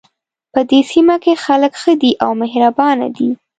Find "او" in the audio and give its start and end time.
2.23-2.31